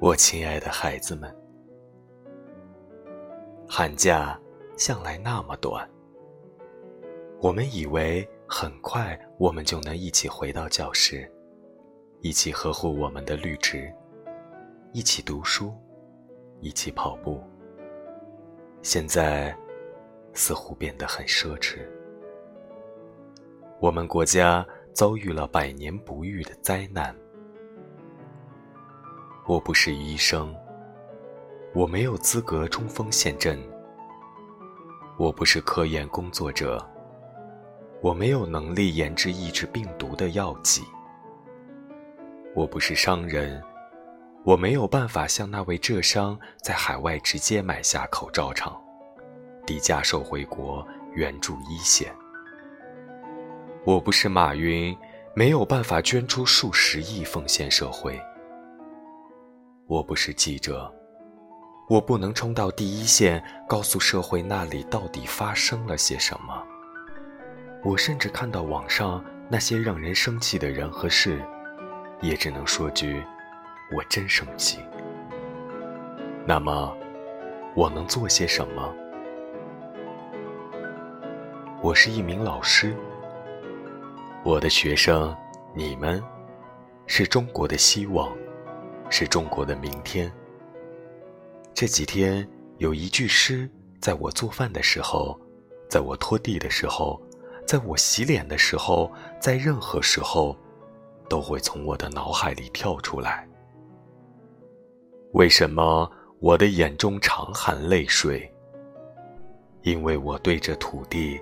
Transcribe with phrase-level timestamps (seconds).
[0.00, 1.34] 我亲爱的孩子们，
[3.66, 4.38] 寒假
[4.76, 5.88] 向来那么短，
[7.40, 11.30] 我们以为很快我们就能一起回到教室，
[12.20, 13.90] 一起呵护我们的绿植，
[14.92, 15.72] 一起读书，
[16.60, 17.40] 一起跑步。
[18.82, 19.56] 现在
[20.34, 21.78] 似乎变得很奢侈。
[23.80, 27.14] 我们国家遭遇了百年不遇的灾难。
[29.46, 30.54] 我不是医生，
[31.74, 33.62] 我没有资格冲锋陷阵。
[35.18, 36.82] 我不是科研工作者，
[38.00, 40.82] 我没有能力研制抑制病毒的药剂。
[42.54, 43.62] 我不是商人，
[44.44, 48.82] 我没有办法像那位浙商在海外直接买下口罩厂，
[49.66, 52.10] 低价售回国援助一线。
[53.84, 54.96] 我不是马云，
[55.36, 58.18] 没有办法捐出数十亿奉献社会。
[59.86, 60.90] 我不是记者，
[61.90, 66.64] 我不能冲到第一线，告诉社会那里到底发生了些什么。
[67.82, 71.38] 我甚至看到网上那些让人生气的人和事，
[72.22, 73.22] 也只能说句：
[73.94, 74.78] 我真生气。
[76.46, 76.96] 那么，
[77.76, 78.90] 我能做些什么？
[81.82, 82.96] 我是一名老师，
[84.42, 85.36] 我的学生，
[85.74, 86.22] 你们，
[87.06, 88.34] 是中国的希望。
[89.10, 90.32] 是中国的明天。
[91.72, 93.68] 这几天有一句诗，
[94.00, 95.38] 在我做饭的时候，
[95.88, 97.20] 在我拖地的时候，
[97.66, 100.56] 在我洗脸的时候，在任何时候，
[101.28, 103.48] 都会从我的脑海里跳出来。
[105.32, 108.48] 为什么我的眼中常含泪水？
[109.82, 111.40] 因为我对这土地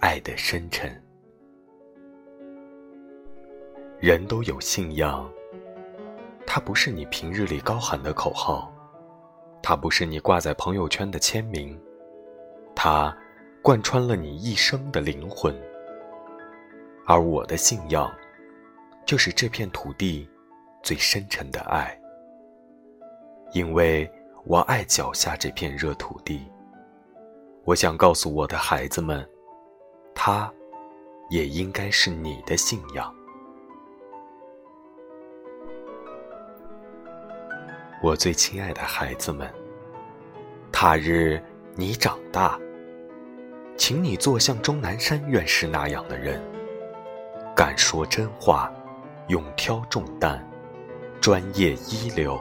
[0.00, 1.02] 爱得深沉。
[3.98, 5.28] 人都有信仰。
[6.46, 8.72] 它不是你平日里高喊的口号，
[9.62, 11.78] 它不是你挂在朋友圈的签名，
[12.74, 13.16] 它
[13.62, 15.54] 贯穿了你一生的灵魂。
[17.06, 18.12] 而我的信仰，
[19.04, 20.28] 就是这片土地
[20.82, 21.98] 最深沉的爱，
[23.52, 24.10] 因为
[24.44, 26.44] 我爱脚下这片热土地。
[27.64, 29.26] 我想告诉我的孩子们，
[30.14, 30.52] 它
[31.30, 33.14] 也应该是你的信仰。
[38.04, 39.50] 我最亲爱的孩子们，
[40.70, 41.42] 他日
[41.74, 42.60] 你长大，
[43.78, 46.38] 请你做像钟南山院士那样的人，
[47.56, 48.70] 敢说真话，
[49.28, 50.46] 勇挑重担，
[51.18, 52.38] 专业一流，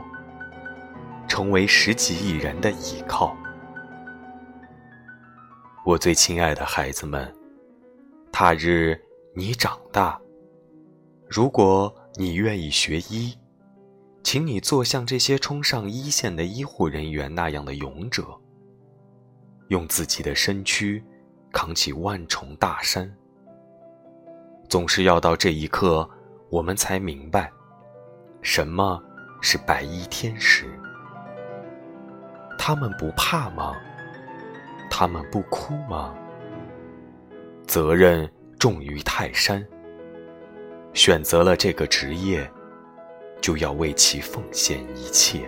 [1.29, 3.33] 成为十几亿人的依靠。
[5.85, 7.33] 我最亲爱的孩子们，
[8.33, 8.99] 他日
[9.33, 10.19] 你长大，
[11.29, 13.33] 如果你愿意学医。
[14.23, 18.25] 请你做像这些冲上一线的医护人员那样的勇者，
[19.67, 21.03] 用自己的身躯
[21.51, 23.13] 扛起万重大山。
[24.69, 26.09] 总是要到这一刻，
[26.49, 27.51] 我们才明白，
[28.41, 29.03] 什么
[29.41, 30.65] 是白衣天使。
[32.57, 33.75] 他们不怕吗？
[34.89, 36.15] 他们不哭吗？
[37.67, 39.63] 责任重于泰山。
[40.93, 42.49] 选择了这个职业。
[43.43, 45.41] 就要为其奉献一切。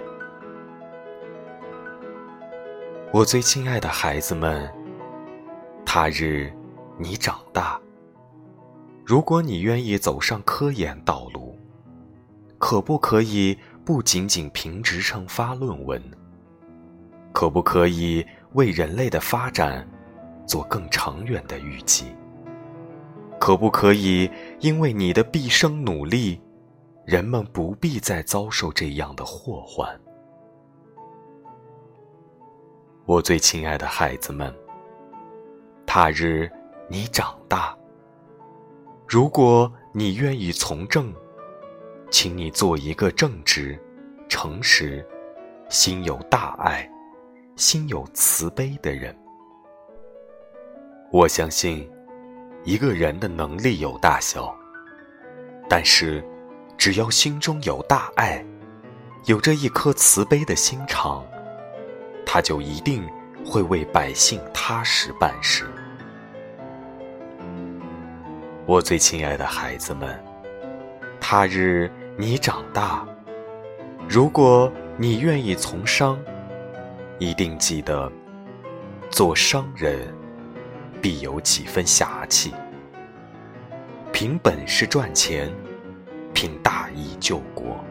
[3.14, 4.70] 我最亲爱的孩子们，
[5.86, 6.52] 他日
[7.00, 7.80] 你长大，
[9.06, 11.58] 如果你愿意走上科研道路，
[12.58, 16.04] 可不可以不仅仅凭职称发论文？
[17.32, 18.26] 可不可以
[18.56, 19.88] 为人类的发展
[20.46, 22.08] 做更长远的预计？
[23.40, 24.30] 可不可以
[24.60, 26.42] 因为你的毕生努力？
[27.06, 29.88] 人们不必再遭受这样的祸患。
[33.06, 34.52] 我最亲爱的孩子们，
[35.86, 36.52] 他日
[36.90, 37.78] 你长大，
[39.08, 41.14] 如果你愿意从政，
[42.10, 43.80] 请你做一个正直、
[44.28, 45.08] 诚实、
[45.70, 46.90] 心有大爱、
[47.56, 49.16] 心有慈悲的人。
[51.12, 51.88] 我相信，
[52.64, 54.58] 一个人的能力有大小，
[55.70, 56.28] 但是。
[56.86, 58.46] 只要心中有大爱，
[59.26, 61.26] 有着一颗慈悲的心肠，
[62.24, 63.04] 他就一定
[63.44, 65.66] 会为百姓踏实办事。
[68.68, 70.24] 我最亲爱的孩子们，
[71.20, 73.04] 他日你长大，
[74.08, 76.20] 如果你愿意从商，
[77.18, 78.12] 一定记得，
[79.10, 80.14] 做商人
[81.02, 82.54] 必有几分侠气，
[84.14, 85.52] 凭本事赚钱。
[86.36, 87.84] 凭大义救国。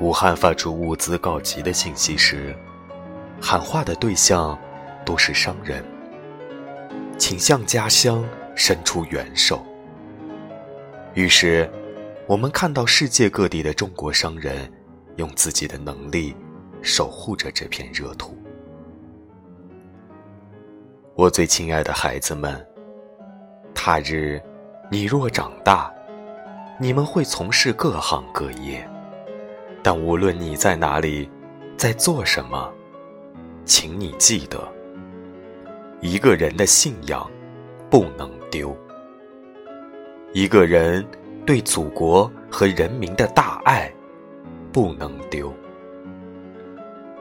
[0.00, 2.56] 武汉发出物资告急的信息时，
[3.40, 4.58] 喊话的对象
[5.04, 5.84] 都是商人，
[7.18, 8.24] 请向家乡
[8.54, 9.64] 伸出援手。
[11.14, 11.70] 于是，
[12.26, 14.70] 我们看到世界各地的中国商人
[15.16, 16.34] 用自己的能力
[16.82, 18.36] 守护着这片热土。
[21.14, 22.66] 我最亲爱的孩子们，
[23.74, 24.40] 他日
[24.90, 25.90] 你若长大，
[26.78, 28.86] 你们会从事各行各业。
[29.82, 31.28] 但无论你在哪里，
[31.76, 32.70] 在做什么，
[33.64, 34.60] 请你记得：
[36.00, 37.30] 一个人的信仰
[37.88, 38.76] 不能丢，
[40.32, 41.06] 一个人
[41.46, 43.90] 对祖国和人民的大爱
[44.72, 45.54] 不能丢。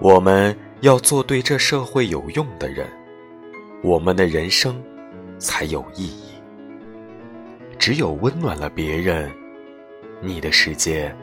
[0.02, 2.88] 我们要做对这社会有用的人，
[3.84, 4.84] 我们的人生
[5.38, 6.32] 才有意义。
[7.78, 9.32] 只有温暖了别人，
[10.26, 11.16] 你的世界。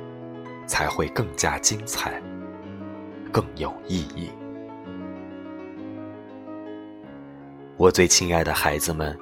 [0.64, 2.22] 才会更加精彩，
[3.30, 4.30] 更有意义。
[7.76, 9.14] 我最亲爱的孩子们，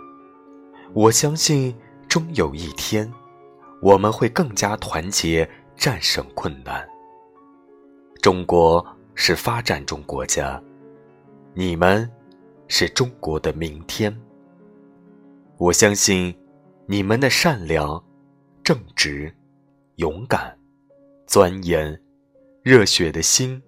[0.93, 1.75] 我相信
[2.09, 3.11] 终有一天，
[3.81, 6.87] 我们会更加团结，战胜困难。
[8.23, 10.62] 中国是发展中国家，
[11.55, 12.09] 你们
[12.69, 14.15] 是中国的明天。
[15.56, 16.32] 我相信
[16.87, 18.03] 你们的善良、
[18.62, 19.35] 正直、
[20.00, 20.56] 勇敢。
[21.26, 22.00] 钻研、
[22.62, 23.62] 热血的心，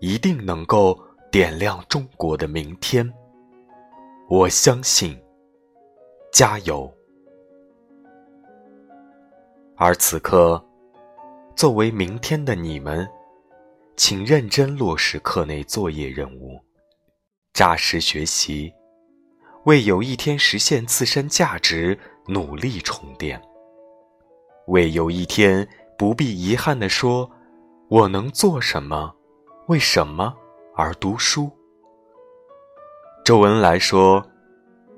[0.00, 0.96] 一定能够
[1.30, 3.12] 点亮中国的明天。
[4.30, 5.20] 我相信，
[6.32, 6.90] 加油！
[9.76, 10.64] 而此刻，
[11.56, 13.06] 作为明天的你们，
[13.96, 16.58] 请认真落实课内作业任务，
[17.52, 18.72] 扎实学习，
[19.64, 21.98] 为有一天实现自身价值
[22.28, 23.38] 努力充电，
[24.66, 25.68] 为有一天。
[25.98, 27.30] 不必遗憾地说
[27.88, 29.14] ：“我能做什么？
[29.68, 30.34] 为什么
[30.74, 31.50] 而读书？”
[33.24, 34.22] 周恩来说：“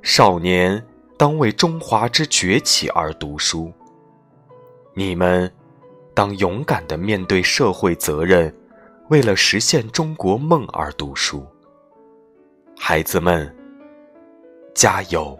[0.02, 0.84] 少年
[1.16, 3.72] 当为中华之崛起而读书。”
[4.92, 5.48] 你们
[6.14, 8.52] 当勇敢地面对社会责任，
[9.08, 11.46] 为了实现中国梦而读书。
[12.76, 13.56] 孩子们，
[14.74, 15.38] 加油！